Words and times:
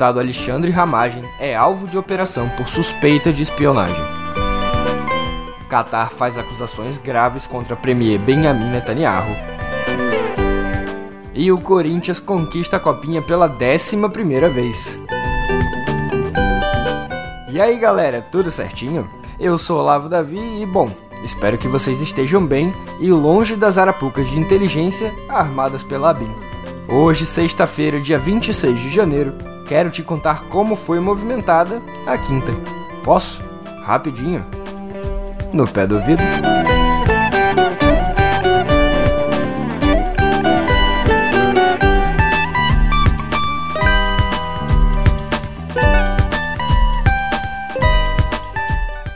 deputado 0.00 0.18
Alexandre 0.18 0.70
Ramagem 0.70 1.22
é 1.38 1.54
alvo 1.54 1.86
de 1.86 1.98
operação 1.98 2.48
por 2.56 2.66
suspeita 2.66 3.30
de 3.30 3.42
espionagem. 3.42 4.02
Qatar 5.68 6.10
faz 6.10 6.38
acusações 6.38 6.96
graves 6.96 7.46
contra 7.46 7.76
premier 7.76 8.18
Benjamin 8.18 8.70
Netanyahu. 8.70 9.36
E 11.34 11.52
o 11.52 11.60
Corinthians 11.60 12.18
conquista 12.18 12.78
a 12.78 12.80
copinha 12.80 13.20
pela 13.20 13.46
décima 13.46 14.08
primeira 14.08 14.48
vez. 14.48 14.98
E 17.50 17.60
aí 17.60 17.78
galera, 17.78 18.22
tudo 18.22 18.50
certinho? 18.50 19.06
Eu 19.38 19.58
sou 19.58 19.80
Olavo 19.80 20.08
Davi 20.08 20.62
e 20.62 20.64
bom, 20.64 20.90
espero 21.22 21.58
que 21.58 21.68
vocês 21.68 22.00
estejam 22.00 22.46
bem 22.46 22.74
e 23.00 23.12
longe 23.12 23.54
das 23.54 23.76
arapucas 23.76 24.30
de 24.30 24.38
inteligência 24.38 25.12
armadas 25.28 25.82
pela 25.82 26.08
ABIN. 26.08 26.34
Hoje, 26.88 27.26
sexta-feira, 27.26 28.00
dia 28.00 28.18
26 28.18 28.80
de 28.80 28.88
janeiro, 28.88 29.49
quero 29.70 29.88
te 29.88 30.02
contar 30.02 30.48
como 30.48 30.74
foi 30.74 30.98
movimentada 30.98 31.80
a 32.04 32.18
quinta. 32.18 32.50
Posso? 33.04 33.40
Rapidinho. 33.84 34.44
No 35.52 35.64
pé 35.64 35.86
do 35.86 35.94
ouvido. 35.94 36.20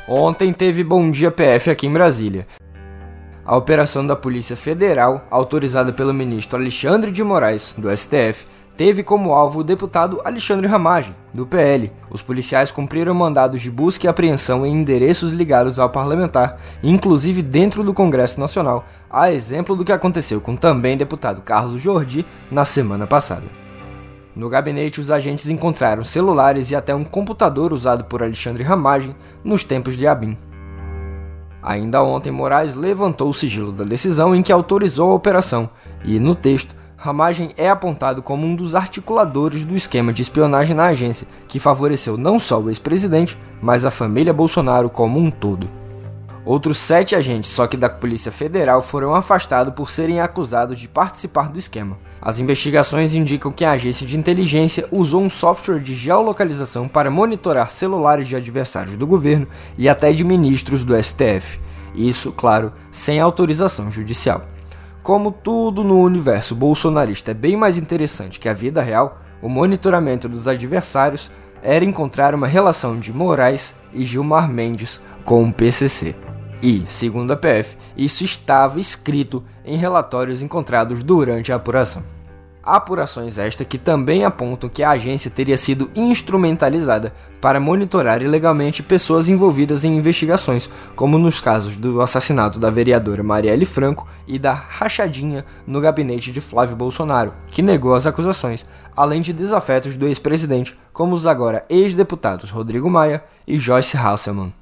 Ontem 0.06 0.52
teve 0.52 0.84
Bom 0.84 1.10
Dia 1.10 1.32
PF 1.32 1.68
aqui 1.68 1.88
em 1.88 1.92
Brasília. 1.92 2.46
A 3.44 3.56
operação 3.56 4.06
da 4.06 4.14
Polícia 4.14 4.56
Federal, 4.56 5.26
autorizada 5.32 5.92
pelo 5.92 6.14
ministro 6.14 6.56
Alexandre 6.56 7.10
de 7.10 7.24
Moraes, 7.24 7.74
do 7.76 7.94
STF, 7.94 8.46
teve 8.76 9.02
como 9.02 9.32
alvo 9.32 9.60
o 9.60 9.64
deputado 9.64 10.20
Alexandre 10.24 10.66
Ramagem, 10.66 11.14
do 11.32 11.46
PL. 11.46 11.92
Os 12.10 12.22
policiais 12.22 12.70
cumpriram 12.70 13.14
mandados 13.14 13.60
de 13.60 13.70
busca 13.70 14.06
e 14.06 14.08
apreensão 14.08 14.66
em 14.66 14.72
endereços 14.72 15.30
ligados 15.30 15.78
ao 15.78 15.90
parlamentar, 15.90 16.58
inclusive 16.82 17.42
dentro 17.42 17.82
do 17.84 17.94
Congresso 17.94 18.40
Nacional, 18.40 18.84
a 19.10 19.32
exemplo 19.32 19.76
do 19.76 19.84
que 19.84 19.92
aconteceu 19.92 20.40
com 20.40 20.56
também 20.56 20.96
deputado 20.96 21.42
Carlos 21.42 21.80
Jordi 21.80 22.26
na 22.50 22.64
semana 22.64 23.06
passada. 23.06 23.46
No 24.34 24.48
gabinete, 24.48 25.00
os 25.00 25.12
agentes 25.12 25.48
encontraram 25.48 26.02
celulares 26.02 26.70
e 26.70 26.76
até 26.76 26.92
um 26.92 27.04
computador 27.04 27.72
usado 27.72 28.04
por 28.04 28.20
Alexandre 28.20 28.64
Ramagem 28.64 29.14
nos 29.44 29.64
tempos 29.64 29.96
de 29.96 30.08
Abin. 30.08 30.36
Ainda 31.62 32.02
ontem, 32.02 32.30
Moraes 32.30 32.74
levantou 32.74 33.30
o 33.30 33.34
sigilo 33.34 33.72
da 33.72 33.84
decisão 33.84 34.34
em 34.34 34.42
que 34.42 34.52
autorizou 34.52 35.12
a 35.12 35.14
operação, 35.14 35.70
e 36.04 36.18
no 36.18 36.34
texto, 36.34 36.74
Ramagem 37.04 37.50
é 37.58 37.68
apontado 37.68 38.22
como 38.22 38.46
um 38.46 38.56
dos 38.56 38.74
articuladores 38.74 39.62
do 39.62 39.76
esquema 39.76 40.10
de 40.10 40.22
espionagem 40.22 40.74
na 40.74 40.86
agência, 40.86 41.28
que 41.46 41.60
favoreceu 41.60 42.16
não 42.16 42.38
só 42.40 42.58
o 42.58 42.70
ex-presidente, 42.70 43.38
mas 43.60 43.84
a 43.84 43.90
família 43.90 44.32
Bolsonaro 44.32 44.88
como 44.88 45.18
um 45.18 45.30
todo. 45.30 45.68
Outros 46.46 46.78
sete 46.78 47.14
agentes, 47.14 47.50
só 47.50 47.66
que 47.66 47.76
da 47.76 47.90
Polícia 47.90 48.32
Federal, 48.32 48.80
foram 48.80 49.14
afastados 49.14 49.74
por 49.74 49.90
serem 49.90 50.18
acusados 50.18 50.78
de 50.78 50.88
participar 50.88 51.50
do 51.50 51.58
esquema. 51.58 51.98
As 52.22 52.38
investigações 52.38 53.14
indicam 53.14 53.52
que 53.52 53.66
a 53.66 53.72
agência 53.72 54.06
de 54.06 54.16
inteligência 54.16 54.88
usou 54.90 55.20
um 55.20 55.28
software 55.28 55.80
de 55.80 55.94
geolocalização 55.94 56.88
para 56.88 57.10
monitorar 57.10 57.70
celulares 57.70 58.26
de 58.26 58.34
adversários 58.34 58.96
do 58.96 59.06
governo 59.06 59.46
e 59.76 59.90
até 59.90 60.10
de 60.10 60.24
ministros 60.24 60.82
do 60.82 60.96
STF. 60.96 61.60
Isso, 61.94 62.32
claro, 62.32 62.72
sem 62.90 63.20
autorização 63.20 63.90
judicial. 63.90 64.53
Como 65.04 65.30
tudo 65.30 65.84
no 65.84 66.00
universo 66.00 66.54
bolsonarista 66.54 67.32
é 67.32 67.34
bem 67.34 67.58
mais 67.58 67.76
interessante 67.76 68.40
que 68.40 68.48
a 68.48 68.54
vida 68.54 68.80
real, 68.80 69.20
o 69.42 69.50
monitoramento 69.50 70.26
dos 70.30 70.48
adversários 70.48 71.30
era 71.62 71.84
encontrar 71.84 72.34
uma 72.34 72.46
relação 72.46 72.98
de 72.98 73.12
Moraes 73.12 73.74
e 73.92 74.02
Gilmar 74.02 74.48
Mendes 74.48 75.02
com 75.22 75.44
o 75.44 75.52
PCC. 75.52 76.16
E, 76.62 76.84
segundo 76.86 77.34
a 77.34 77.36
PF, 77.36 77.76
isso 77.94 78.24
estava 78.24 78.80
escrito 78.80 79.44
em 79.62 79.76
relatórios 79.76 80.40
encontrados 80.40 81.02
durante 81.02 81.52
a 81.52 81.56
apuração. 81.56 82.02
Apurações 82.64 83.36
estas 83.36 83.66
que 83.66 83.76
também 83.76 84.24
apontam 84.24 84.70
que 84.70 84.82
a 84.82 84.90
agência 84.90 85.30
teria 85.30 85.56
sido 85.58 85.90
instrumentalizada 85.94 87.12
para 87.40 87.60
monitorar 87.60 88.22
ilegalmente 88.22 88.82
pessoas 88.82 89.28
envolvidas 89.28 89.84
em 89.84 89.96
investigações, 89.96 90.70
como 90.96 91.18
nos 91.18 91.42
casos 91.42 91.76
do 91.76 92.00
assassinato 92.00 92.58
da 92.58 92.70
vereadora 92.70 93.22
Marielle 93.22 93.66
Franco 93.66 94.08
e 94.26 94.38
da 94.38 94.54
rachadinha 94.54 95.44
no 95.66 95.80
gabinete 95.80 96.32
de 96.32 96.40
Flávio 96.40 96.74
Bolsonaro, 96.74 97.34
que 97.50 97.60
negou 97.60 97.94
as 97.94 98.06
acusações, 98.06 98.64
além 98.96 99.20
de 99.20 99.34
desafetos 99.34 99.96
do 99.96 100.06
ex-presidente, 100.06 100.74
como 100.90 101.14
os 101.14 101.26
agora 101.26 101.64
ex-deputados 101.68 102.48
Rodrigo 102.48 102.88
Maia 102.88 103.22
e 103.46 103.58
Joyce 103.58 103.96
Hasselman. 103.96 104.54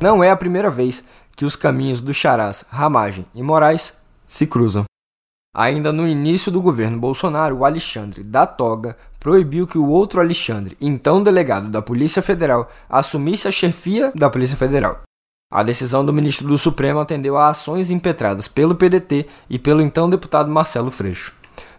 Não 0.00 0.24
é 0.24 0.30
a 0.30 0.36
primeira 0.36 0.70
vez 0.70 1.04
que 1.36 1.44
os 1.44 1.54
caminhos 1.54 2.00
do 2.00 2.14
Charás, 2.14 2.64
Ramagem 2.70 3.26
e 3.34 3.42
Moraes 3.42 3.92
se 4.26 4.46
cruzam. 4.46 4.84
Ainda 5.54 5.92
no 5.92 6.08
início 6.08 6.50
do 6.50 6.62
governo 6.62 6.98
Bolsonaro, 6.98 7.58
o 7.58 7.64
Alexandre 7.66 8.22
da 8.22 8.46
Toga 8.46 8.96
proibiu 9.18 9.66
que 9.66 9.76
o 9.76 9.86
outro 9.86 10.20
Alexandre, 10.20 10.74
então 10.80 11.22
delegado 11.22 11.68
da 11.68 11.82
Polícia 11.82 12.22
Federal, 12.22 12.70
assumisse 12.88 13.46
a 13.46 13.52
chefia 13.52 14.10
da 14.14 14.30
Polícia 14.30 14.56
Federal. 14.56 15.02
A 15.52 15.62
decisão 15.62 16.02
do 16.02 16.14
ministro 16.14 16.48
do 16.48 16.56
Supremo 16.56 17.00
atendeu 17.00 17.36
a 17.36 17.48
ações 17.48 17.90
impetradas 17.90 18.48
pelo 18.48 18.74
PDT 18.74 19.26
e 19.50 19.58
pelo 19.58 19.82
então 19.82 20.08
deputado 20.08 20.50
Marcelo 20.50 20.90
Freixo. 20.90 21.34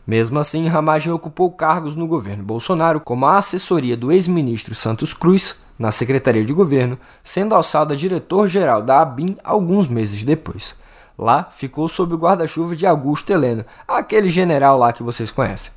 Mesmo 0.06 0.38
assim, 0.38 0.68
Ramagem 0.68 1.12
ocupou 1.12 1.52
cargos 1.52 1.96
no 1.96 2.06
governo 2.06 2.44
Bolsonaro, 2.44 3.00
como 3.00 3.26
a 3.26 3.38
assessoria 3.38 3.98
do 3.98 4.12
ex-ministro 4.12 4.76
Santos 4.76 5.14
Cruz 5.14 5.56
na 5.82 5.92
Secretaria 5.92 6.46
de 6.46 6.54
Governo, 6.54 6.98
sendo 7.24 7.56
alçado 7.56 7.92
a 7.92 7.96
diretor-geral 7.96 8.84
da 8.84 9.02
ABIN 9.02 9.36
alguns 9.44 9.88
meses 9.88 10.24
depois. 10.24 10.76
Lá 11.18 11.44
ficou 11.50 11.90
sob 11.90 12.14
o 12.14 12.18
guarda-chuva 12.18 12.76
de 12.76 12.86
Augusto 12.86 13.34
Heleno, 13.34 13.66
aquele 13.88 14.30
general 14.30 14.78
lá 14.78 14.94
que 14.94 15.02
vocês 15.02 15.32
conhecem. 15.32 15.74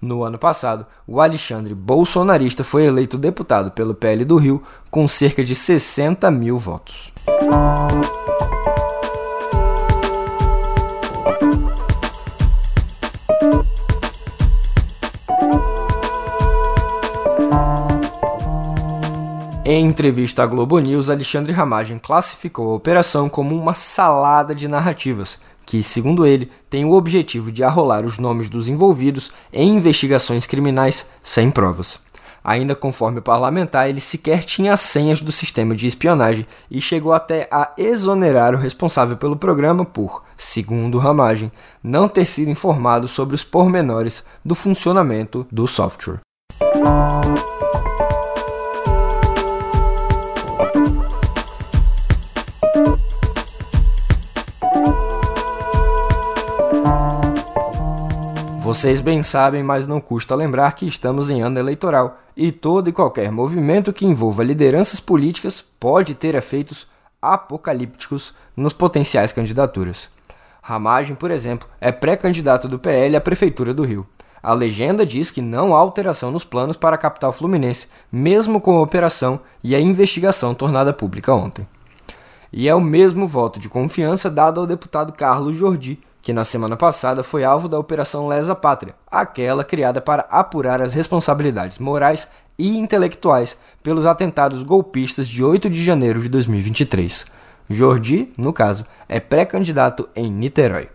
No 0.00 0.22
ano 0.22 0.38
passado, 0.38 0.86
o 1.08 1.20
Alexandre 1.20 1.74
Bolsonarista 1.74 2.62
foi 2.62 2.84
eleito 2.84 3.18
deputado 3.18 3.72
pelo 3.72 3.96
PL 3.96 4.24
do 4.24 4.36
Rio 4.36 4.62
com 4.92 5.08
cerca 5.08 5.42
de 5.42 5.56
60 5.56 6.30
mil 6.30 6.56
votos. 6.56 7.12
Em 19.70 19.84
entrevista 19.84 20.42
à 20.42 20.46
Globo 20.46 20.78
News, 20.78 21.10
Alexandre 21.10 21.52
Ramagem 21.52 21.98
classificou 21.98 22.72
a 22.72 22.74
operação 22.74 23.28
como 23.28 23.54
uma 23.54 23.74
salada 23.74 24.54
de 24.54 24.66
narrativas, 24.66 25.38
que, 25.66 25.82
segundo 25.82 26.26
ele, 26.26 26.50
tem 26.70 26.86
o 26.86 26.92
objetivo 26.92 27.52
de 27.52 27.62
arrolar 27.62 28.06
os 28.06 28.18
nomes 28.18 28.48
dos 28.48 28.66
envolvidos 28.66 29.30
em 29.52 29.76
investigações 29.76 30.46
criminais 30.46 31.04
sem 31.22 31.50
provas. 31.50 32.00
Ainda 32.42 32.74
conforme 32.74 33.18
o 33.18 33.22
parlamentar, 33.22 33.90
ele 33.90 34.00
sequer 34.00 34.42
tinha 34.42 34.72
as 34.72 34.80
senhas 34.80 35.20
do 35.20 35.30
sistema 35.30 35.74
de 35.74 35.86
espionagem 35.86 36.46
e 36.70 36.80
chegou 36.80 37.12
até 37.12 37.46
a 37.50 37.70
exonerar 37.76 38.54
o 38.54 38.58
responsável 38.58 39.18
pelo 39.18 39.36
programa 39.36 39.84
por, 39.84 40.24
segundo 40.34 40.96
Ramagem, 40.96 41.52
não 41.84 42.08
ter 42.08 42.24
sido 42.24 42.50
informado 42.50 43.06
sobre 43.06 43.34
os 43.34 43.44
pormenores 43.44 44.24
do 44.42 44.54
funcionamento 44.54 45.46
do 45.52 45.66
software. 45.68 46.20
Vocês 58.68 59.00
bem 59.00 59.22
sabem, 59.22 59.62
mas 59.62 59.86
não 59.86 59.98
custa 59.98 60.34
lembrar 60.34 60.74
que 60.74 60.86
estamos 60.86 61.30
em 61.30 61.40
ano 61.40 61.58
eleitoral 61.58 62.18
e 62.36 62.52
todo 62.52 62.86
e 62.86 62.92
qualquer 62.92 63.32
movimento 63.32 63.94
que 63.94 64.04
envolva 64.04 64.44
lideranças 64.44 65.00
políticas 65.00 65.64
pode 65.80 66.14
ter 66.14 66.34
efeitos 66.34 66.86
apocalípticos 67.22 68.34
nos 68.54 68.74
potenciais 68.74 69.32
candidaturas. 69.32 70.10
Ramagem, 70.60 71.16
por 71.16 71.30
exemplo, 71.30 71.66
é 71.80 71.90
pré-candidato 71.90 72.68
do 72.68 72.78
PL 72.78 73.16
à 73.16 73.22
Prefeitura 73.22 73.72
do 73.72 73.84
Rio. 73.84 74.06
A 74.42 74.52
legenda 74.52 75.06
diz 75.06 75.30
que 75.30 75.40
não 75.40 75.74
há 75.74 75.78
alteração 75.78 76.30
nos 76.30 76.44
planos 76.44 76.76
para 76.76 76.96
a 76.96 76.98
capital 76.98 77.32
fluminense, 77.32 77.88
mesmo 78.12 78.60
com 78.60 78.76
a 78.76 78.82
operação 78.82 79.40
e 79.64 79.74
a 79.74 79.80
investigação 79.80 80.54
tornada 80.54 80.92
pública 80.92 81.32
ontem. 81.32 81.66
E 82.52 82.68
é 82.68 82.74
o 82.74 82.82
mesmo 82.82 83.26
voto 83.26 83.58
de 83.58 83.70
confiança 83.70 84.30
dado 84.30 84.60
ao 84.60 84.66
deputado 84.66 85.14
Carlos 85.14 85.56
Jordi, 85.56 85.98
que 86.28 86.32
na 86.34 86.44
semana 86.44 86.76
passada 86.76 87.24
foi 87.24 87.42
alvo 87.42 87.70
da 87.70 87.78
Operação 87.78 88.28
Lesa 88.28 88.54
Pátria, 88.54 88.94
aquela 89.10 89.64
criada 89.64 89.98
para 89.98 90.26
apurar 90.30 90.78
as 90.82 90.92
responsabilidades 90.92 91.78
morais 91.78 92.28
e 92.58 92.76
intelectuais 92.76 93.56
pelos 93.82 94.04
atentados 94.04 94.62
golpistas 94.62 95.26
de 95.26 95.42
8 95.42 95.70
de 95.70 95.82
janeiro 95.82 96.20
de 96.20 96.28
2023. 96.28 97.24
Jordi, 97.70 98.30
no 98.36 98.52
caso, 98.52 98.84
é 99.08 99.18
pré-candidato 99.18 100.06
em 100.14 100.30
Niterói. 100.30 100.90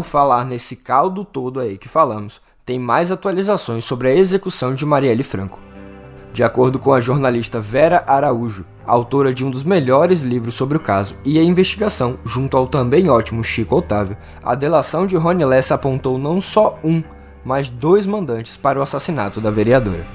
Por 0.00 0.04
falar 0.06 0.46
nesse 0.46 0.76
caldo 0.76 1.26
todo 1.26 1.60
aí 1.60 1.76
que 1.76 1.86
falamos, 1.86 2.40
tem 2.64 2.78
mais 2.78 3.12
atualizações 3.12 3.84
sobre 3.84 4.08
a 4.08 4.14
execução 4.14 4.74
de 4.74 4.86
Marielle 4.86 5.22
Franco. 5.22 5.60
De 6.32 6.42
acordo 6.42 6.78
com 6.78 6.94
a 6.94 7.00
jornalista 7.00 7.60
Vera 7.60 8.02
Araújo, 8.06 8.64
autora 8.86 9.34
de 9.34 9.44
um 9.44 9.50
dos 9.50 9.62
melhores 9.62 10.22
livros 10.22 10.54
sobre 10.54 10.78
o 10.78 10.80
caso 10.80 11.14
e 11.22 11.38
a 11.38 11.42
investigação, 11.42 12.18
junto 12.24 12.56
ao 12.56 12.66
também 12.66 13.10
ótimo 13.10 13.44
Chico 13.44 13.76
Otávio, 13.76 14.16
a 14.42 14.54
delação 14.54 15.06
de 15.06 15.16
Rony 15.16 15.44
Lessa 15.44 15.74
apontou 15.74 16.18
não 16.18 16.40
só 16.40 16.78
um, 16.82 17.02
mas 17.44 17.68
dois 17.68 18.06
mandantes 18.06 18.56
para 18.56 18.78
o 18.78 18.82
assassinato 18.82 19.38
da 19.38 19.50
vereadora. 19.50 20.06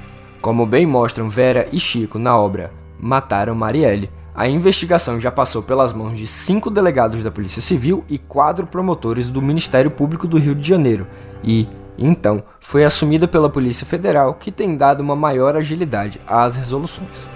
Como 0.41 0.65
bem 0.65 0.87
mostram 0.87 1.29
Vera 1.29 1.67
e 1.71 1.79
Chico 1.79 2.17
na 2.17 2.35
obra 2.35 2.73
Mataram 2.99 3.53
Marielle, 3.53 4.09
a 4.35 4.49
investigação 4.49 5.17
já 5.17 5.31
passou 5.31 5.63
pelas 5.63 5.93
mãos 5.93 6.17
de 6.17 6.27
cinco 6.27 6.69
delegados 6.69 7.23
da 7.23 7.31
Polícia 7.31 7.61
Civil 7.61 8.03
e 8.09 8.17
quatro 8.17 8.67
promotores 8.67 9.29
do 9.29 9.41
Ministério 9.41 9.89
Público 9.89 10.27
do 10.27 10.37
Rio 10.37 10.53
de 10.53 10.67
Janeiro 10.67 11.07
e, 11.41 11.69
então, 11.97 12.43
foi 12.59 12.83
assumida 12.83 13.29
pela 13.29 13.49
Polícia 13.49 13.85
Federal, 13.85 14.33
que 14.33 14.51
tem 14.51 14.75
dado 14.75 14.99
uma 14.99 15.15
maior 15.15 15.55
agilidade 15.55 16.19
às 16.27 16.57
resoluções. 16.57 17.29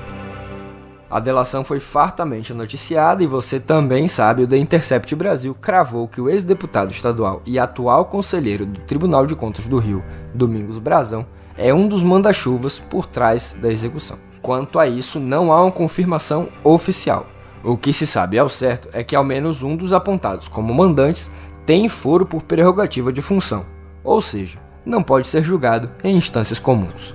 A 1.09 1.21
delação 1.21 1.63
foi 1.63 1.79
fartamente 1.79 2.53
noticiada 2.53 3.23
e 3.23 3.27
você 3.27 3.59
também 3.59 4.07
sabe, 4.07 4.43
o 4.43 4.47
The 4.47 4.57
Intercept 4.57 5.15
Brasil 5.15 5.55
cravou 5.59 6.07
que 6.07 6.19
o 6.19 6.29
ex-deputado 6.29 6.91
estadual 6.91 7.41
e 7.45 7.57
atual 7.57 8.05
conselheiro 8.05 8.65
do 8.65 8.81
Tribunal 8.81 9.25
de 9.25 9.35
Contas 9.35 9.65
do 9.65 9.79
Rio, 9.79 10.03
Domingos 10.35 10.77
Brazão, 10.77 11.25
é 11.57 11.73
um 11.73 11.87
dos 11.87 12.03
manda-chuvas 12.03 12.77
por 12.77 13.05
trás 13.05 13.55
da 13.59 13.71
execução. 13.71 14.28
Quanto 14.41 14.79
a 14.79 14.87
isso, 14.87 15.19
não 15.19 15.51
há 15.51 15.61
uma 15.61 15.71
confirmação 15.71 16.49
oficial. 16.63 17.27
O 17.63 17.77
que 17.77 17.91
se 17.91 18.07
sabe 18.07 18.39
ao 18.39 18.47
certo 18.47 18.87
é 18.93 19.03
que 19.03 19.15
ao 19.15 19.23
menos 19.23 19.63
um 19.63 19.75
dos 19.75 19.91
apontados 19.91 20.47
como 20.47 20.73
mandantes 20.73 21.29
tem 21.65 21.89
foro 21.89 22.25
por 22.25 22.43
prerrogativa 22.43 23.11
de 23.11 23.21
função, 23.21 23.65
ou 24.03 24.21
seja, 24.21 24.59
não 24.85 25.03
pode 25.03 25.27
ser 25.27 25.43
julgado 25.43 25.91
em 26.03 26.15
instâncias 26.15 26.57
comuns. 26.57 27.13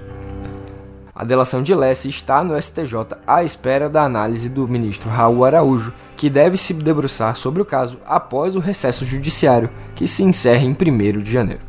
A 1.15 1.25
delação 1.25 1.63
de 1.63 1.75
Lesse 1.75 2.09
está 2.09 2.43
no 2.43 2.61
STJ 2.61 3.17
à 3.27 3.43
espera 3.45 3.89
da 3.89 4.03
análise 4.03 4.49
do 4.49 4.67
ministro 4.67 5.09
Raul 5.09 5.45
Araújo, 5.45 5.93
que 6.17 6.29
deve 6.29 6.57
se 6.57 6.75
debruçar 6.75 7.37
sobre 7.37 7.63
o 7.63 7.65
caso 7.65 7.99
após 8.05 8.57
o 8.57 8.61
recesso 8.61 9.05
judiciário, 9.05 9.71
que 9.95 10.07
se 10.09 10.23
encerra 10.23 10.65
em 10.65 10.73
1 10.73 11.23
de 11.23 11.31
janeiro. 11.31 11.63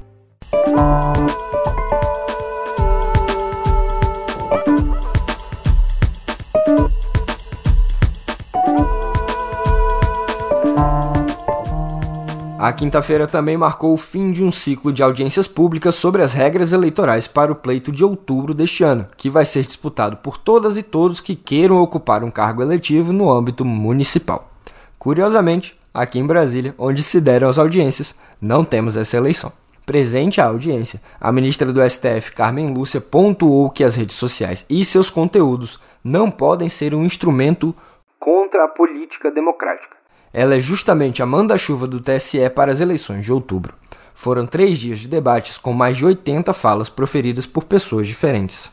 A 12.66 12.74
quinta-feira 12.74 13.28
também 13.28 13.56
marcou 13.56 13.94
o 13.94 13.98
fim 13.98 14.32
de 14.32 14.44
um 14.44 14.52
ciclo 14.52 14.92
de 14.92 15.04
audiências 15.04 15.48
públicas 15.48 15.94
sobre 15.94 16.24
as 16.24 16.34
regras 16.34 16.74
eleitorais 16.74 17.28
para 17.28 17.52
o 17.52 17.56
pleito 17.56 17.92
de 17.92 18.04
outubro 18.04 18.56
deste 18.56 18.84
ano, 18.84 19.06
que 19.16 19.30
vai 19.30 19.46
ser 19.46 19.64
disputado 19.64 20.18
por 20.18 20.40
todas 20.40 20.76
e 20.76 20.82
todos 20.82 21.22
que 21.22 21.36
queiram 21.36 21.80
ocupar 21.80 22.24
um 22.24 22.32
cargo 22.32 22.64
eletivo 22.64 23.14
no 23.14 23.32
âmbito 23.32 23.64
municipal. 23.64 24.50
Curiosamente, 24.98 25.80
aqui 25.94 26.18
em 26.18 26.26
Brasília, 26.26 26.74
onde 26.76 27.04
se 27.04 27.22
deram 27.22 27.50
as 27.50 27.60
audiências, 27.60 28.16
não 28.42 28.66
temos 28.66 28.98
essa 28.98 29.16
eleição. 29.16 29.54
Presente 29.86 30.42
à 30.42 30.46
audiência, 30.48 31.00
a 31.22 31.32
ministra 31.32 31.72
do 31.72 31.88
STF, 31.88 32.32
Carmen 32.34 32.74
Lúcia, 32.74 33.00
pontuou 33.00 33.70
que 33.70 33.84
as 33.84 33.96
redes 33.96 34.16
sociais 34.16 34.66
e 34.68 34.84
seus 34.84 35.12
conteúdos 35.12 35.80
não 36.04 36.32
podem 36.32 36.68
ser 36.68 36.96
um 36.96 37.06
instrumento 37.06 37.76
contra 38.20 38.66
a 38.66 38.68
política 38.68 39.30
democrática 39.30 39.95
ela 40.38 40.56
é 40.56 40.60
justamente 40.60 41.24
a 41.24 41.26
manda-chuva 41.26 41.88
do 41.88 42.02
TSE 42.02 42.50
para 42.50 42.70
as 42.70 42.82
eleições 42.82 43.24
de 43.24 43.32
outubro. 43.32 43.74
Foram 44.14 44.46
três 44.46 44.78
dias 44.78 45.00
de 45.00 45.08
debates 45.08 45.58
com 45.58 45.72
mais 45.72 45.96
de 45.96 46.06
80 46.06 46.52
falas 46.52 46.90
proferidas 46.90 47.46
por 47.46 47.64
pessoas 47.64 48.06
diferentes. 48.06 48.70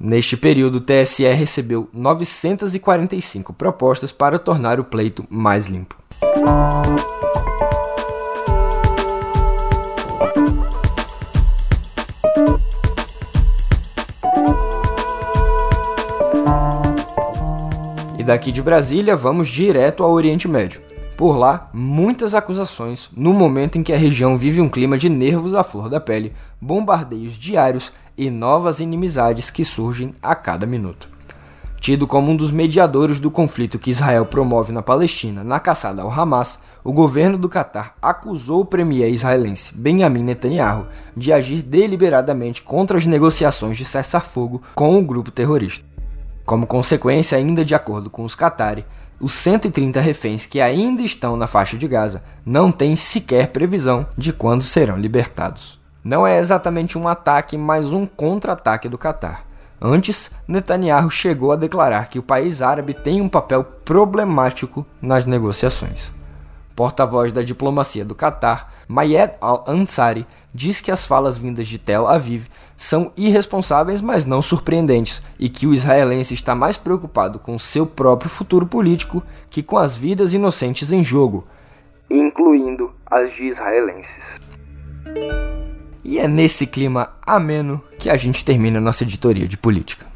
Neste 0.00 0.38
período, 0.38 0.76
o 0.76 0.80
TSE 0.80 1.24
recebeu 1.24 1.90
945 1.92 3.52
propostas 3.52 4.10
para 4.10 4.38
tornar 4.38 4.80
o 4.80 4.84
pleito 4.84 5.26
mais 5.28 5.66
limpo. 5.66 5.96
E 18.24 18.26
daqui 18.26 18.50
de 18.50 18.62
Brasília, 18.62 19.14
vamos 19.14 19.48
direto 19.48 20.02
ao 20.02 20.10
Oriente 20.10 20.48
Médio. 20.48 20.80
Por 21.14 21.36
lá, 21.36 21.68
muitas 21.74 22.32
acusações 22.32 23.10
no 23.14 23.34
momento 23.34 23.76
em 23.76 23.82
que 23.82 23.92
a 23.92 23.98
região 23.98 24.38
vive 24.38 24.62
um 24.62 24.68
clima 24.70 24.96
de 24.96 25.10
nervos 25.10 25.52
à 25.52 25.62
flor 25.62 25.90
da 25.90 26.00
pele, 26.00 26.32
bombardeios 26.58 27.34
diários 27.34 27.92
e 28.16 28.30
novas 28.30 28.80
inimizades 28.80 29.50
que 29.50 29.62
surgem 29.62 30.14
a 30.22 30.34
cada 30.34 30.64
minuto. 30.64 31.10
Tido 31.78 32.06
como 32.06 32.30
um 32.30 32.36
dos 32.36 32.50
mediadores 32.50 33.20
do 33.20 33.30
conflito 33.30 33.78
que 33.78 33.90
Israel 33.90 34.24
promove 34.24 34.72
na 34.72 34.80
Palestina 34.80 35.44
na 35.44 35.60
caçada 35.60 36.00
ao 36.00 36.10
Hamas, 36.10 36.58
o 36.82 36.94
governo 36.94 37.36
do 37.36 37.46
Catar 37.46 37.94
acusou 38.00 38.62
o 38.62 38.64
premier 38.64 39.12
israelense 39.12 39.74
Benjamin 39.74 40.22
Netanyahu 40.22 40.86
de 41.14 41.30
agir 41.30 41.60
deliberadamente 41.60 42.62
contra 42.62 42.96
as 42.96 43.04
negociações 43.04 43.76
de 43.76 43.84
cessar-fogo 43.84 44.62
com 44.74 44.98
o 44.98 45.02
grupo 45.02 45.30
terrorista. 45.30 45.93
Como 46.44 46.66
consequência, 46.66 47.38
ainda 47.38 47.64
de 47.64 47.74
acordo 47.74 48.10
com 48.10 48.22
os 48.22 48.34
Qatari, 48.34 48.84
os 49.18 49.32
130 49.32 50.00
reféns 50.00 50.44
que 50.44 50.60
ainda 50.60 51.00
estão 51.00 51.36
na 51.36 51.46
faixa 51.46 51.78
de 51.78 51.88
Gaza 51.88 52.22
não 52.44 52.70
têm 52.70 52.94
sequer 52.94 53.48
previsão 53.48 54.06
de 54.16 54.32
quando 54.32 54.62
serão 54.62 54.98
libertados. 54.98 55.80
Não 56.04 56.26
é 56.26 56.38
exatamente 56.38 56.98
um 56.98 57.08
ataque, 57.08 57.56
mas 57.56 57.92
um 57.92 58.04
contra-ataque 58.04 58.88
do 58.90 58.98
Catar. 58.98 59.46
Antes, 59.80 60.30
Netanyahu 60.46 61.10
chegou 61.10 61.52
a 61.52 61.56
declarar 61.56 62.08
que 62.08 62.18
o 62.18 62.22
país 62.22 62.60
árabe 62.60 62.92
tem 62.92 63.22
um 63.22 63.28
papel 63.28 63.64
problemático 63.64 64.84
nas 65.00 65.24
negociações 65.24 66.12
porta-voz 66.74 67.32
da 67.32 67.42
diplomacia 67.42 68.04
do 68.04 68.14
Catar, 68.14 68.72
Mayed 68.88 69.34
al-Ansari, 69.40 70.26
diz 70.52 70.80
que 70.80 70.90
as 70.90 71.06
falas 71.06 71.38
vindas 71.38 71.66
de 71.66 71.78
Tel 71.78 72.06
Aviv 72.06 72.46
são 72.76 73.12
irresponsáveis, 73.16 74.00
mas 74.00 74.24
não 74.24 74.42
surpreendentes, 74.42 75.22
e 75.38 75.48
que 75.48 75.66
o 75.66 75.74
israelense 75.74 76.34
está 76.34 76.54
mais 76.54 76.76
preocupado 76.76 77.38
com 77.38 77.58
seu 77.58 77.86
próprio 77.86 78.30
futuro 78.30 78.66
político 78.66 79.22
que 79.50 79.62
com 79.62 79.78
as 79.78 79.96
vidas 79.96 80.34
inocentes 80.34 80.92
em 80.92 81.02
jogo, 81.02 81.46
incluindo 82.10 82.92
as 83.06 83.32
de 83.32 83.44
israelenses. 83.44 84.40
E 86.02 86.18
é 86.18 86.28
nesse 86.28 86.66
clima 86.66 87.12
ameno 87.26 87.82
que 87.98 88.10
a 88.10 88.16
gente 88.16 88.44
termina 88.44 88.80
nossa 88.80 89.04
editoria 89.04 89.48
de 89.48 89.56
política. 89.56 90.13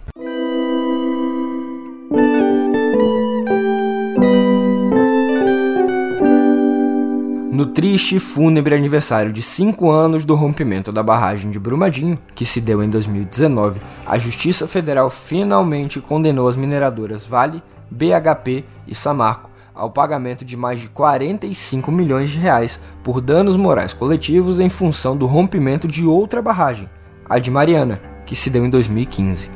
No 7.58 7.66
triste 7.66 8.14
e 8.14 8.20
fúnebre 8.20 8.72
aniversário 8.72 9.32
de 9.32 9.42
5 9.42 9.90
anos 9.90 10.24
do 10.24 10.36
rompimento 10.36 10.92
da 10.92 11.02
barragem 11.02 11.50
de 11.50 11.58
Brumadinho, 11.58 12.16
que 12.32 12.44
se 12.44 12.60
deu 12.60 12.84
em 12.84 12.88
2019, 12.88 13.80
a 14.06 14.16
Justiça 14.16 14.68
Federal 14.68 15.10
finalmente 15.10 16.00
condenou 16.00 16.46
as 16.46 16.54
mineradoras 16.54 17.26
Vale, 17.26 17.60
BHP 17.90 18.64
e 18.86 18.94
Samarco 18.94 19.50
ao 19.74 19.90
pagamento 19.90 20.44
de 20.44 20.56
mais 20.56 20.80
de 20.80 20.86
45 20.86 21.90
milhões 21.90 22.30
de 22.30 22.38
reais 22.38 22.78
por 23.02 23.20
danos 23.20 23.56
morais 23.56 23.92
coletivos 23.92 24.60
em 24.60 24.68
função 24.68 25.16
do 25.16 25.26
rompimento 25.26 25.88
de 25.88 26.06
outra 26.06 26.40
barragem, 26.40 26.88
a 27.28 27.40
de 27.40 27.50
Mariana, 27.50 28.00
que 28.24 28.36
se 28.36 28.50
deu 28.50 28.64
em 28.64 28.70
2015. 28.70 29.50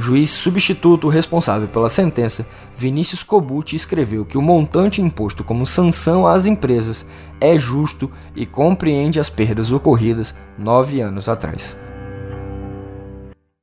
Juiz 0.00 0.30
substituto 0.30 1.10
responsável 1.10 1.68
pela 1.68 1.90
sentença, 1.90 2.46
Vinícius 2.74 3.22
Cobucci 3.22 3.76
escreveu 3.76 4.24
que 4.24 4.38
o 4.38 4.42
montante 4.42 5.02
imposto 5.02 5.44
como 5.44 5.66
sanção 5.66 6.26
às 6.26 6.46
empresas 6.46 7.04
é 7.38 7.58
justo 7.58 8.10
e 8.34 8.46
compreende 8.46 9.20
as 9.20 9.28
perdas 9.28 9.70
ocorridas 9.70 10.34
nove 10.56 11.02
anos 11.02 11.28
atrás. 11.28 11.76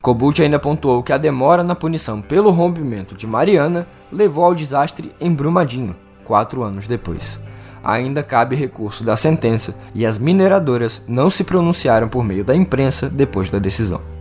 Cobucci 0.03 0.43
ainda 0.43 0.59
pontuou 0.59 1.01
que 1.01 1.11
a 1.11 1.17
demora 1.17 1.63
na 1.63 1.73
punição 1.73 2.21
pelo 2.21 2.51
rompimento 2.51 3.15
de 3.15 3.25
Mariana 3.25 3.87
levou 4.11 4.45
ao 4.45 4.53
desastre 4.53 5.11
em 5.19 5.33
Brumadinho, 5.33 5.95
quatro 6.23 6.61
anos 6.61 6.85
depois. 6.85 7.39
ainda 7.83 8.21
cabe 8.21 8.55
recurso 8.55 9.03
da 9.03 9.15
sentença 9.15 9.73
e 9.95 10.05
as 10.05 10.19
mineradoras 10.19 11.01
não 11.07 11.31
se 11.31 11.43
pronunciaram 11.43 12.07
por 12.07 12.23
meio 12.23 12.43
da 12.43 12.55
imprensa 12.55 13.09
depois 13.09 13.49
da 13.49 13.57
decisão. 13.57 14.16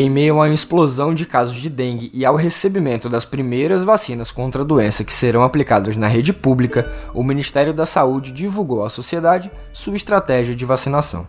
Em 0.00 0.08
meio 0.08 0.34
a 0.34 0.44
uma 0.44 0.54
explosão 0.54 1.12
de 1.12 1.26
casos 1.26 1.56
de 1.56 1.68
dengue 1.68 2.08
e 2.14 2.24
ao 2.24 2.36
recebimento 2.36 3.08
das 3.08 3.24
primeiras 3.24 3.82
vacinas 3.82 4.30
contra 4.30 4.62
a 4.62 4.64
doença 4.64 5.02
que 5.02 5.12
serão 5.12 5.42
aplicadas 5.42 5.96
na 5.96 6.06
rede 6.06 6.32
pública, 6.32 6.88
o 7.12 7.24
Ministério 7.24 7.74
da 7.74 7.84
Saúde 7.84 8.30
divulgou 8.30 8.84
à 8.84 8.90
sociedade 8.90 9.50
sua 9.72 9.96
estratégia 9.96 10.54
de 10.54 10.64
vacinação. 10.64 11.26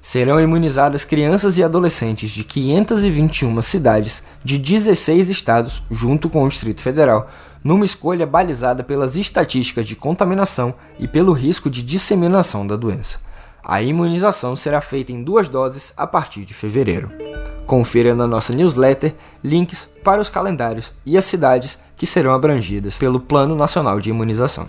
Serão 0.00 0.40
imunizadas 0.40 1.04
crianças 1.04 1.58
e 1.58 1.64
adolescentes 1.64 2.30
de 2.30 2.44
521 2.44 3.60
cidades 3.60 4.22
de 4.44 4.58
16 4.58 5.28
estados, 5.28 5.82
junto 5.90 6.30
com 6.30 6.44
o 6.44 6.48
Distrito 6.48 6.82
Federal, 6.82 7.28
numa 7.64 7.84
escolha 7.84 8.24
balizada 8.24 8.84
pelas 8.84 9.16
estatísticas 9.16 9.88
de 9.88 9.96
contaminação 9.96 10.72
e 11.00 11.08
pelo 11.08 11.32
risco 11.32 11.68
de 11.68 11.82
disseminação 11.82 12.64
da 12.64 12.76
doença. 12.76 13.18
A 13.60 13.82
imunização 13.82 14.54
será 14.54 14.80
feita 14.80 15.10
em 15.10 15.24
duas 15.24 15.48
doses 15.48 15.92
a 15.96 16.06
partir 16.06 16.44
de 16.44 16.54
fevereiro. 16.54 17.10
Confira 17.66 18.14
na 18.14 18.26
nossa 18.26 18.52
newsletter 18.52 19.14
links 19.42 19.88
para 20.02 20.20
os 20.20 20.28
calendários 20.28 20.92
e 21.04 21.16
as 21.16 21.24
cidades 21.24 21.78
que 21.96 22.06
serão 22.06 22.32
abrangidas 22.32 22.98
pelo 22.98 23.18
Plano 23.18 23.56
Nacional 23.56 24.00
de 24.00 24.10
Imunização. 24.10 24.66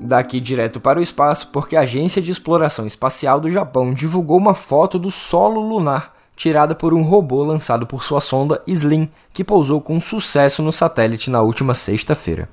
Daqui 0.00 0.38
direto 0.38 0.80
para 0.80 1.00
o 1.00 1.02
espaço, 1.02 1.48
porque 1.48 1.76
a 1.76 1.80
Agência 1.80 2.22
de 2.22 2.30
Exploração 2.30 2.86
Espacial 2.86 3.40
do 3.40 3.50
Japão 3.50 3.92
divulgou 3.92 4.38
uma 4.38 4.54
foto 4.54 4.98
do 4.98 5.10
solo 5.10 5.60
lunar 5.60 6.14
tirada 6.36 6.74
por 6.74 6.92
um 6.92 7.02
robô 7.02 7.42
lançado 7.42 7.86
por 7.86 8.02
sua 8.02 8.20
sonda 8.20 8.62
Slim, 8.66 9.08
que 9.32 9.44
pousou 9.44 9.80
com 9.80 10.00
sucesso 10.00 10.62
no 10.62 10.72
satélite 10.72 11.30
na 11.30 11.42
última 11.42 11.74
sexta-feira. 11.74 12.48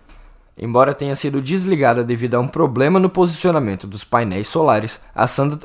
Embora 0.62 0.94
tenha 0.94 1.16
sido 1.16 1.42
desligada 1.42 2.04
devido 2.04 2.36
a 2.36 2.40
um 2.40 2.48
problema 2.48 3.00
no 3.00 3.10
posicionamento 3.10 3.88
dos 3.88 4.04
painéis 4.04 4.48
solares, 4.48 5.02
a 5.16 5.26
sonda, 5.26 5.60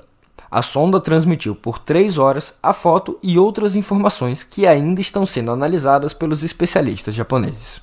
a 0.50 0.62
sonda 0.62 0.98
transmitiu 0.98 1.54
por 1.54 1.78
3 1.78 2.16
horas 2.16 2.54
a 2.62 2.72
foto 2.72 3.18
e 3.22 3.38
outras 3.38 3.76
informações 3.76 4.42
que 4.42 4.66
ainda 4.66 5.02
estão 5.02 5.26
sendo 5.26 5.50
analisadas 5.50 6.14
pelos 6.14 6.42
especialistas 6.42 7.14
japoneses. 7.14 7.82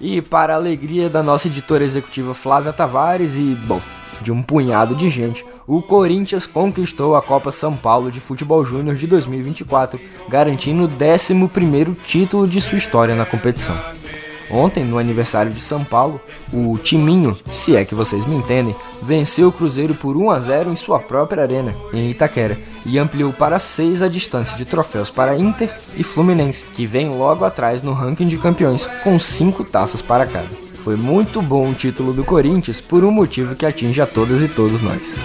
E 0.00 0.20
para 0.20 0.52
a 0.52 0.56
alegria 0.56 1.08
da 1.08 1.22
nossa 1.22 1.48
editora 1.48 1.82
executiva 1.82 2.34
Flávia 2.34 2.72
Tavares 2.72 3.34
e, 3.36 3.56
bom, 3.66 3.80
de 4.20 4.30
um 4.30 4.42
punhado 4.42 4.94
de 4.94 5.08
gente, 5.08 5.44
o 5.66 5.82
Corinthians 5.82 6.46
conquistou 6.46 7.16
a 7.16 7.22
Copa 7.22 7.50
São 7.50 7.74
Paulo 7.74 8.10
de 8.10 8.20
Futebol 8.20 8.64
Júnior 8.64 8.94
de 8.96 9.06
2024, 9.06 9.98
garantindo 10.28 10.84
o 10.84 10.88
11º 10.88 11.96
título 12.06 12.46
de 12.46 12.60
sua 12.60 12.78
história 12.78 13.14
na 13.14 13.24
competição. 13.24 13.76
Ontem, 14.50 14.84
no 14.84 14.98
aniversário 14.98 15.50
de 15.50 15.60
São 15.60 15.84
Paulo, 15.84 16.20
o 16.52 16.78
Timinho, 16.78 17.36
se 17.52 17.74
é 17.74 17.84
que 17.84 17.94
vocês 17.94 18.24
me 18.24 18.36
entendem, 18.36 18.76
venceu 19.02 19.48
o 19.48 19.52
Cruzeiro 19.52 19.94
por 19.94 20.16
1 20.16 20.30
a 20.30 20.38
0 20.38 20.70
em 20.70 20.76
sua 20.76 21.00
própria 21.00 21.42
arena, 21.42 21.74
em 21.92 22.10
Itaquera, 22.10 22.56
e 22.84 22.98
ampliou 22.98 23.32
para 23.32 23.58
6 23.58 24.02
a 24.02 24.08
distância 24.08 24.56
de 24.56 24.64
troféus 24.64 25.10
para 25.10 25.36
Inter 25.36 25.68
e 25.96 26.04
Fluminense, 26.04 26.64
que 26.64 26.86
vem 26.86 27.08
logo 27.08 27.44
atrás 27.44 27.82
no 27.82 27.92
ranking 27.92 28.28
de 28.28 28.38
campeões, 28.38 28.86
com 29.02 29.18
5 29.18 29.64
taças 29.64 30.00
para 30.00 30.26
cada. 30.26 30.48
Foi 30.74 30.94
muito 30.94 31.42
bom 31.42 31.70
o 31.70 31.74
título 31.74 32.12
do 32.12 32.24
Corinthians 32.24 32.80
por 32.80 33.02
um 33.02 33.10
motivo 33.10 33.56
que 33.56 33.66
atinge 33.66 34.00
a 34.00 34.06
todas 34.06 34.40
e 34.40 34.46
todos 34.46 34.80
nós. 34.80 35.16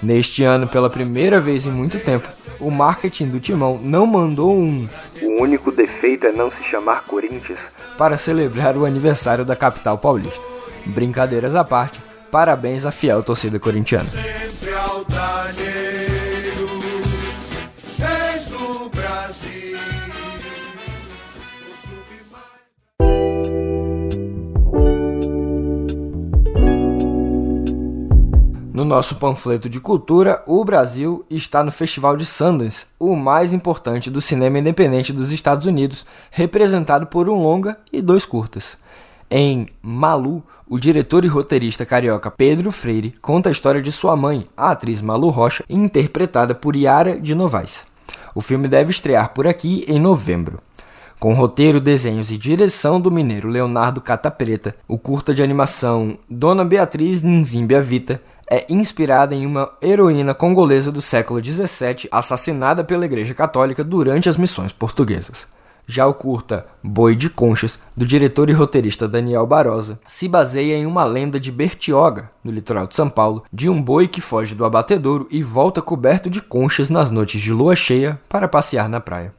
Neste 0.00 0.44
ano, 0.44 0.68
pela 0.68 0.88
primeira 0.88 1.40
vez 1.40 1.66
em 1.66 1.70
muito 1.70 1.98
tempo, 1.98 2.28
o 2.60 2.70
marketing 2.70 3.26
do 3.26 3.40
Timão 3.40 3.78
não 3.82 4.06
mandou 4.06 4.56
um 4.56 4.88
O 5.20 5.42
único 5.42 5.72
defeito 5.72 6.26
é 6.26 6.32
não 6.32 6.50
se 6.50 6.62
chamar 6.62 7.04
Corinthians 7.04 7.58
para 8.00 8.16
celebrar 8.16 8.78
o 8.78 8.86
aniversário 8.86 9.44
da 9.44 9.54
capital 9.54 9.98
paulista. 9.98 10.40
Brincadeiras 10.86 11.54
à 11.54 11.62
parte, 11.62 12.00
parabéns 12.30 12.86
à 12.86 12.90
fiel 12.90 13.22
torcida 13.22 13.58
corintiana. 13.58 14.08
No 28.80 28.86
nosso 28.86 29.16
panfleto 29.16 29.68
de 29.68 29.78
cultura, 29.78 30.42
o 30.46 30.64
Brasil 30.64 31.22
está 31.28 31.62
no 31.62 31.70
Festival 31.70 32.16
de 32.16 32.24
Sundance, 32.24 32.86
o 32.98 33.14
mais 33.14 33.52
importante 33.52 34.10
do 34.10 34.22
cinema 34.22 34.58
independente 34.58 35.12
dos 35.12 35.30
Estados 35.30 35.66
Unidos, 35.66 36.06
representado 36.30 37.06
por 37.06 37.28
um 37.28 37.42
longa 37.42 37.76
e 37.92 38.00
dois 38.00 38.24
curtas. 38.24 38.78
Em 39.30 39.68
Malu, 39.82 40.42
o 40.66 40.78
diretor 40.78 41.26
e 41.26 41.28
roteirista 41.28 41.84
carioca 41.84 42.30
Pedro 42.30 42.72
Freire 42.72 43.14
conta 43.20 43.50
a 43.50 43.52
história 43.52 43.82
de 43.82 43.92
sua 43.92 44.16
mãe, 44.16 44.46
a 44.56 44.70
atriz 44.70 45.02
Malu 45.02 45.28
Rocha, 45.28 45.62
interpretada 45.68 46.54
por 46.54 46.74
Yara 46.74 47.20
de 47.20 47.34
Novaes. 47.34 47.84
O 48.34 48.40
filme 48.40 48.66
deve 48.66 48.90
estrear 48.92 49.34
por 49.34 49.46
aqui 49.46 49.84
em 49.88 49.98
novembro. 49.98 50.58
Com 51.18 51.34
roteiro, 51.34 51.82
desenhos 51.82 52.30
e 52.30 52.38
direção 52.38 52.98
do 52.98 53.10
mineiro 53.10 53.46
Leonardo 53.46 54.00
Catapreta, 54.00 54.74
o 54.88 54.98
curta 54.98 55.34
de 55.34 55.42
animação 55.42 56.16
Dona 56.30 56.64
Beatriz 56.64 57.22
Nzimbia 57.22 57.82
Vita 57.82 58.22
é 58.50 58.66
inspirada 58.68 59.34
em 59.34 59.46
uma 59.46 59.70
heroína 59.80 60.34
congolesa 60.34 60.90
do 60.90 61.00
século 61.00 61.42
XVII 61.42 62.08
assassinada 62.10 62.82
pela 62.82 63.04
Igreja 63.04 63.32
Católica 63.32 63.84
durante 63.84 64.28
as 64.28 64.36
missões 64.36 64.72
portuguesas. 64.72 65.46
Já 65.86 66.06
o 66.06 66.14
curta 66.14 66.66
Boi 66.82 67.16
de 67.16 67.28
Conchas, 67.28 67.78
do 67.96 68.06
diretor 68.06 68.48
e 68.48 68.52
roteirista 68.52 69.08
Daniel 69.08 69.46
Barosa, 69.46 69.98
se 70.06 70.28
baseia 70.28 70.76
em 70.76 70.86
uma 70.86 71.04
lenda 71.04 71.40
de 71.40 71.50
Bertioga, 71.50 72.30
no 72.44 72.52
litoral 72.52 72.86
de 72.86 72.94
São 72.94 73.08
Paulo, 73.08 73.42
de 73.52 73.68
um 73.68 73.80
boi 73.82 74.06
que 74.06 74.20
foge 74.20 74.54
do 74.54 74.64
abatedouro 74.64 75.26
e 75.30 75.42
volta 75.42 75.82
coberto 75.82 76.30
de 76.30 76.40
conchas 76.40 76.90
nas 76.90 77.10
noites 77.10 77.40
de 77.40 77.52
lua 77.52 77.74
cheia 77.74 78.20
para 78.28 78.46
passear 78.46 78.88
na 78.88 79.00
praia. 79.00 79.34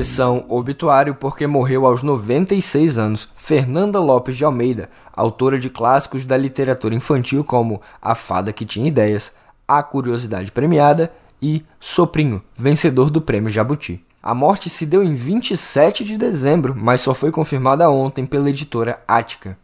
Sessão 0.00 0.46
Obituário 0.48 1.14
porque 1.14 1.46
morreu 1.46 1.84
aos 1.84 2.02
96 2.02 2.96
anos 2.96 3.28
Fernanda 3.36 4.00
Lopes 4.00 4.34
de 4.34 4.42
Almeida, 4.42 4.88
autora 5.12 5.58
de 5.58 5.68
clássicos 5.68 6.24
da 6.24 6.38
literatura 6.38 6.94
infantil 6.94 7.44
como 7.44 7.82
A 8.00 8.14
Fada 8.14 8.50
que 8.50 8.64
Tinha 8.64 8.88
Ideias, 8.88 9.30
A 9.68 9.82
Curiosidade 9.82 10.52
Premiada 10.52 11.12
e 11.42 11.62
Soprinho, 11.78 12.42
vencedor 12.56 13.10
do 13.10 13.20
Prêmio 13.20 13.50
Jabuti. 13.50 14.02
A 14.22 14.34
morte 14.34 14.70
se 14.70 14.86
deu 14.86 15.04
em 15.04 15.12
27 15.12 16.02
de 16.02 16.16
dezembro, 16.16 16.74
mas 16.74 17.02
só 17.02 17.12
foi 17.12 17.30
confirmada 17.30 17.90
ontem 17.90 18.24
pela 18.24 18.48
editora 18.48 19.02
Ática. 19.06 19.58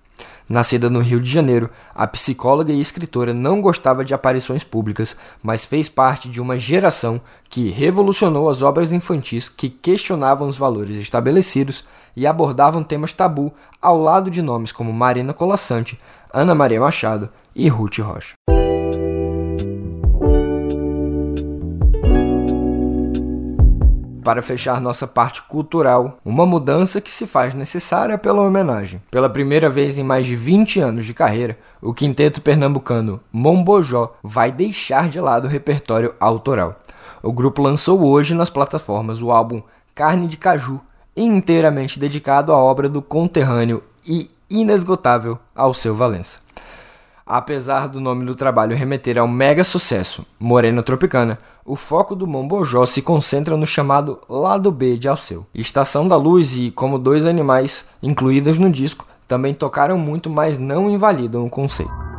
Nascida 0.48 0.88
no 0.88 1.00
Rio 1.00 1.20
de 1.20 1.30
Janeiro, 1.30 1.70
a 1.94 2.06
psicóloga 2.06 2.72
e 2.72 2.80
escritora 2.80 3.34
não 3.34 3.60
gostava 3.60 4.04
de 4.04 4.14
aparições 4.14 4.62
públicas, 4.62 5.16
mas 5.42 5.64
fez 5.64 5.88
parte 5.88 6.28
de 6.28 6.40
uma 6.40 6.56
geração 6.56 7.20
que 7.50 7.68
revolucionou 7.68 8.48
as 8.48 8.62
obras 8.62 8.92
infantis 8.92 9.48
que 9.48 9.68
questionavam 9.68 10.48
os 10.48 10.56
valores 10.56 10.96
estabelecidos 10.96 11.84
e 12.16 12.26
abordavam 12.26 12.82
temas 12.82 13.12
tabu 13.12 13.52
ao 13.82 14.00
lado 14.00 14.30
de 14.30 14.40
nomes 14.40 14.72
como 14.72 14.92
Marina 14.92 15.34
Colassante, 15.34 15.98
Ana 16.32 16.54
Maria 16.54 16.80
Machado 16.80 17.28
e 17.54 17.68
Ruth 17.68 17.98
Rocha. 17.98 18.34
Para 24.26 24.42
fechar 24.42 24.80
nossa 24.80 25.06
parte 25.06 25.40
cultural, 25.42 26.18
uma 26.24 26.44
mudança 26.44 27.00
que 27.00 27.12
se 27.12 27.28
faz 27.28 27.54
necessária 27.54 28.18
pela 28.18 28.42
homenagem. 28.42 29.00
Pela 29.08 29.30
primeira 29.30 29.70
vez 29.70 29.98
em 29.98 30.02
mais 30.02 30.26
de 30.26 30.34
20 30.34 30.80
anos 30.80 31.06
de 31.06 31.14
carreira, 31.14 31.56
o 31.80 31.94
quinteto 31.94 32.42
pernambucano 32.42 33.20
Mombojó 33.32 34.16
vai 34.24 34.50
deixar 34.50 35.08
de 35.08 35.20
lado 35.20 35.44
o 35.44 35.48
repertório 35.48 36.12
autoral. 36.18 36.74
O 37.22 37.32
grupo 37.32 37.62
lançou 37.62 38.04
hoje 38.04 38.34
nas 38.34 38.50
plataformas 38.50 39.22
o 39.22 39.30
álbum 39.30 39.62
Carne 39.94 40.26
de 40.26 40.36
Caju, 40.36 40.80
inteiramente 41.16 41.96
dedicado 41.96 42.52
à 42.52 42.56
obra 42.56 42.88
do 42.88 43.00
conterrâneo 43.00 43.80
e 44.04 44.28
inesgotável 44.50 45.38
Alceu 45.54 45.94
Valença. 45.94 46.45
Apesar 47.28 47.88
do 47.88 48.00
nome 48.00 48.24
do 48.24 48.36
trabalho 48.36 48.76
remeter 48.76 49.18
ao 49.18 49.26
mega 49.26 49.64
sucesso 49.64 50.24
Morena 50.38 50.80
Tropicana, 50.80 51.40
o 51.64 51.74
foco 51.74 52.14
do 52.14 52.24
Mombojó 52.24 52.86
se 52.86 53.02
concentra 53.02 53.56
no 53.56 53.66
chamado 53.66 54.20
lado 54.28 54.70
B 54.70 54.96
de 54.96 55.08
Alceu. 55.08 55.44
Estação 55.52 56.06
da 56.06 56.16
Luz 56.16 56.56
e 56.56 56.70
Como 56.70 57.00
Dois 57.00 57.26
Animais, 57.26 57.84
incluídas 58.00 58.60
no 58.60 58.70
disco, 58.70 59.04
também 59.26 59.54
tocaram 59.54 59.98
muito, 59.98 60.30
mas 60.30 60.56
não 60.56 60.88
invalidam 60.88 61.44
o 61.44 61.50
conceito. 61.50 62.15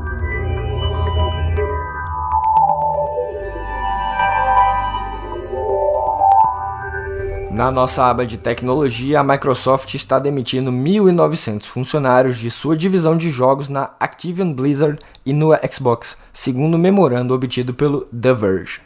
Na 7.57 7.71
nossa 7.71 8.05
aba 8.05 8.23
de 8.23 8.37
tecnologia, 8.37 9.19
a 9.19 9.23
Microsoft 9.23 9.91
está 9.95 10.19
demitindo 10.19 10.71
1.900 10.71 11.63
funcionários 11.63 12.37
de 12.37 12.51
sua 12.51 12.77
divisão 12.77 13.17
de 13.17 13.31
jogos 13.31 13.67
na 13.67 13.95
Activision 13.99 14.53
Blizzard 14.53 14.99
e 15.25 15.33
no 15.33 15.49
Xbox, 15.67 16.15
segundo 16.31 16.75
o 16.75 16.77
memorando 16.77 17.33
obtido 17.33 17.73
pelo 17.73 18.01
The 18.01 18.31
Verge. 18.31 18.81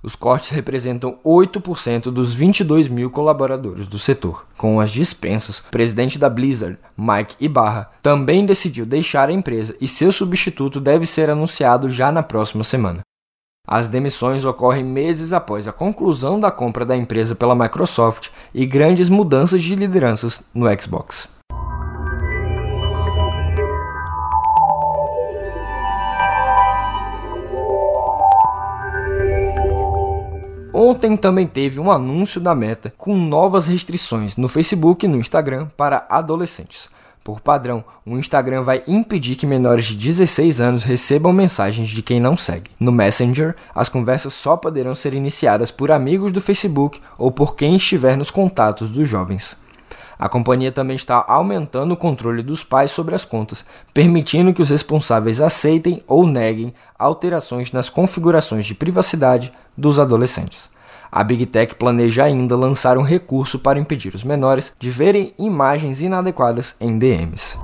Os 0.00 0.14
cortes 0.14 0.50
representam 0.50 1.18
8% 1.24 2.02
dos 2.02 2.32
22 2.32 2.86
mil 2.86 3.10
colaboradores 3.10 3.88
do 3.88 3.98
setor. 3.98 4.46
Com 4.56 4.78
as 4.78 4.92
dispensas, 4.92 5.58
o 5.58 5.64
presidente 5.64 6.20
da 6.20 6.30
Blizzard, 6.30 6.78
Mike 6.96 7.34
Ibarra, 7.40 7.90
também 8.00 8.46
decidiu 8.46 8.86
deixar 8.86 9.28
a 9.28 9.32
empresa 9.32 9.74
e 9.80 9.88
seu 9.88 10.12
substituto 10.12 10.78
deve 10.80 11.04
ser 11.04 11.28
anunciado 11.28 11.90
já 11.90 12.12
na 12.12 12.22
próxima 12.22 12.62
semana. 12.62 13.00
As 13.66 13.88
demissões 13.88 14.44
ocorrem 14.44 14.84
meses 14.84 15.32
após 15.32 15.66
a 15.66 15.72
conclusão 15.72 16.38
da 16.38 16.52
compra 16.52 16.84
da 16.84 16.96
empresa 16.96 17.34
pela 17.34 17.54
Microsoft 17.54 18.28
e 18.54 18.64
grandes 18.64 19.08
mudanças 19.08 19.60
de 19.62 19.74
lideranças 19.74 20.40
no 20.54 20.66
Xbox. 20.80 21.28
Ontem 30.72 31.16
também 31.16 31.46
teve 31.46 31.80
um 31.80 31.90
anúncio 31.90 32.40
da 32.40 32.54
Meta 32.54 32.92
com 32.96 33.16
novas 33.16 33.66
restrições 33.66 34.36
no 34.36 34.46
Facebook 34.46 35.04
e 35.04 35.08
no 35.08 35.18
Instagram 35.18 35.68
para 35.76 36.06
adolescentes. 36.08 36.88
Por 37.26 37.40
padrão, 37.40 37.82
o 38.06 38.16
Instagram 38.16 38.62
vai 38.62 38.84
impedir 38.86 39.34
que 39.34 39.48
menores 39.48 39.86
de 39.86 39.96
16 39.96 40.60
anos 40.60 40.84
recebam 40.84 41.32
mensagens 41.32 41.88
de 41.88 42.00
quem 42.00 42.20
não 42.20 42.36
segue. 42.36 42.70
No 42.78 42.92
Messenger, 42.92 43.56
as 43.74 43.88
conversas 43.88 44.32
só 44.32 44.56
poderão 44.56 44.94
ser 44.94 45.12
iniciadas 45.12 45.72
por 45.72 45.90
amigos 45.90 46.30
do 46.30 46.40
Facebook 46.40 47.00
ou 47.18 47.32
por 47.32 47.56
quem 47.56 47.74
estiver 47.74 48.16
nos 48.16 48.30
contatos 48.30 48.90
dos 48.90 49.08
jovens. 49.08 49.56
A 50.16 50.28
companhia 50.28 50.70
também 50.70 50.94
está 50.94 51.24
aumentando 51.26 51.94
o 51.94 51.96
controle 51.96 52.44
dos 52.44 52.62
pais 52.62 52.92
sobre 52.92 53.16
as 53.16 53.24
contas, 53.24 53.64
permitindo 53.92 54.54
que 54.54 54.62
os 54.62 54.70
responsáveis 54.70 55.40
aceitem 55.40 56.04
ou 56.06 56.24
neguem 56.24 56.72
alterações 56.96 57.72
nas 57.72 57.90
configurações 57.90 58.64
de 58.66 58.74
privacidade 58.76 59.52
dos 59.76 59.98
adolescentes. 59.98 60.70
A 61.16 61.24
Big 61.24 61.46
Tech 61.46 61.74
planeja 61.76 62.24
ainda 62.24 62.54
lançar 62.54 62.98
um 62.98 63.02
recurso 63.02 63.58
para 63.58 63.78
impedir 63.78 64.14
os 64.14 64.22
menores 64.22 64.74
de 64.78 64.90
verem 64.90 65.32
imagens 65.38 66.02
inadequadas 66.02 66.76
em 66.78 66.98
DMs. 66.98 67.58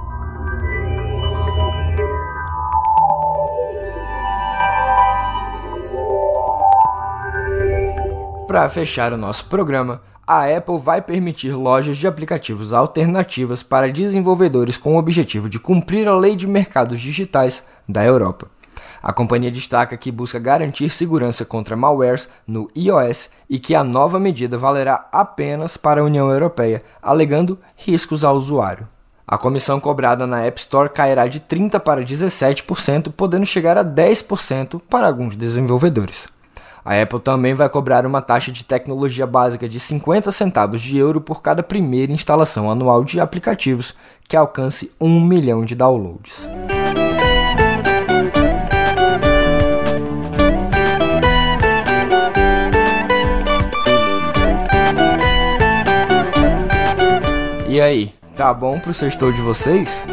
Para 8.49 8.71
fechar 8.71 9.13
o 9.13 9.19
nosso 9.19 9.45
programa, 9.45 10.01
a 10.27 10.47
Apple 10.47 10.79
vai 10.79 11.03
permitir 11.03 11.53
lojas 11.53 11.99
de 11.99 12.07
aplicativos 12.07 12.73
alternativas 12.73 13.63
para 13.63 13.93
desenvolvedores 13.93 14.79
com 14.79 14.95
o 14.95 14.99
objetivo 14.99 15.51
de 15.51 15.59
cumprir 15.59 16.09
a 16.09 16.17
lei 16.17 16.35
de 16.35 16.47
mercados 16.47 16.99
digitais 16.99 17.63
da 17.87 18.03
Europa. 18.03 18.52
A 19.03 19.13
companhia 19.13 19.51
destaca 19.51 19.97
que 19.97 20.13
busca 20.13 20.39
garantir 20.39 20.89
segurança 20.91 21.45
contra 21.45 21.77
malwares 21.77 22.29
no 22.47 22.69
iOS 22.77 23.31
e 23.51 23.59
que 23.59 23.75
a 23.75 23.83
nova 23.83 24.21
medida 24.21 24.57
valerá 24.57 25.09
apenas 25.11 25.77
para 25.77 26.01
a 26.01 26.05
União 26.05 26.31
Europeia, 26.31 26.85
alegando 27.03 27.59
riscos 27.77 28.23
ao 28.23 28.37
usuário. 28.37 28.87
A 29.27 29.37
comissão 29.37 29.81
cobrada 29.81 30.27
na 30.27 30.43
App 30.43 30.61
Store 30.61 30.89
cairá 30.89 31.27
de 31.27 31.41
30% 31.41 31.81
para 31.81 32.05
17%, 32.05 33.13
podendo 33.13 33.47
chegar 33.47 33.77
a 33.77 33.85
10% 33.85 34.81
para 34.89 35.07
alguns 35.07 35.35
desenvolvedores. 35.35 36.29
A 36.85 37.01
Apple 37.01 37.21
também 37.21 37.55
vai 37.55 37.69
cobrar 37.69 38.05
uma 38.05 38.21
taxa 38.21 38.53
de 38.53 38.65
tecnologia 38.65 39.27
básica 39.27 39.69
de 39.69 39.81
50 39.81 40.31
centavos 40.33 40.81
de 40.83 40.99
euro 40.99 41.21
por 41.21 41.41
cada 41.41 41.63
primeira 41.63 42.13
instalação 42.13 42.71
anual 42.71 43.05
de 43.05 43.21
aplicativos 43.21 43.95
que 44.29 44.37
alcance 44.37 44.93
1 45.01 45.21
milhão 45.21 45.65
de 45.65 45.77
downloads. 45.77 46.49
E 57.73 57.81
aí, 57.81 58.13
tá 58.37 58.53
bom 58.53 58.79
pro 58.79 58.93
sextou 58.93 59.33
de 59.33 59.41
vocês? 59.41 60.07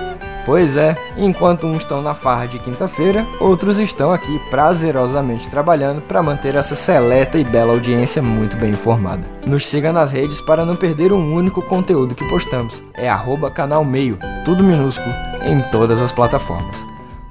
Pois 0.46 0.78
é, 0.78 0.96
enquanto 1.18 1.68
uns 1.68 1.80
estão 1.80 2.02
na 2.02 2.14
farra 2.14 2.46
de 2.46 2.58
quinta-feira, 2.58 3.28
outros 3.38 3.80
estão 3.80 4.14
aqui 4.14 4.40
prazerosamente 4.50 5.50
trabalhando 5.50 6.00
para 6.00 6.24
manter 6.24 6.56
essa 6.56 6.74
seleta 6.74 7.38
e 7.38 7.44
bela 7.44 7.74
audiência 7.74 8.22
muito 8.22 8.56
bem 8.56 8.70
informada. 8.70 9.26
Nos 9.46 9.68
siga 9.68 9.92
nas 9.92 10.14
redes 10.14 10.40
para 10.40 10.64
não 10.64 10.74
perder 10.74 11.12
um 11.12 11.34
único 11.36 11.62
conteúdo 11.62 12.16
que 12.16 12.26
postamos. 12.30 12.82
É 12.94 13.12
canal 13.54 13.84
meio, 13.84 14.18
tudo 14.46 14.64
minúsculo, 14.64 15.14
em 15.44 15.60
todas 15.70 16.02
as 16.02 16.14
plataformas. 16.14 16.78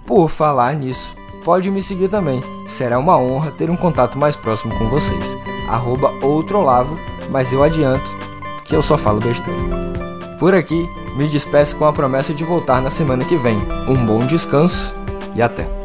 Por 0.04 0.28
falar 0.28 0.74
nisso, 0.74 1.16
pode 1.42 1.70
me 1.70 1.80
seguir 1.80 2.08
também. 2.08 2.42
Será 2.66 2.98
uma 2.98 3.16
honra 3.16 3.50
ter 3.50 3.70
um 3.70 3.76
contato 3.76 4.18
mais 4.18 4.36
próximo 4.36 4.76
com 4.76 4.90
vocês. 4.90 5.24
Arroba 5.70 6.12
outrolavo, 6.20 6.98
mas 7.30 7.50
eu 7.50 7.62
adianto 7.62 8.14
que 8.66 8.76
eu 8.76 8.82
só 8.82 8.98
falo 8.98 9.20
besteira. 9.20 9.98
Por 10.38 10.54
aqui, 10.54 10.88
me 11.16 11.26
despeço 11.26 11.76
com 11.76 11.84
a 11.84 11.92
promessa 11.92 12.32
de 12.32 12.44
voltar 12.44 12.80
na 12.80 12.90
semana 12.90 13.24
que 13.24 13.36
vem. 13.36 13.58
Um 13.88 14.06
bom 14.06 14.24
descanso 14.24 14.94
e 15.34 15.42
até! 15.42 15.77